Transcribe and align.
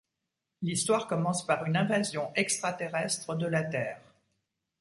L'histoire 0.63 1.05
commence 1.05 1.45
par 1.45 1.63
une 1.65 1.77
invasion 1.77 2.31
extraterrestre 2.33 3.35
de 3.35 3.45
la 3.45 3.61
Terre. 3.63 4.01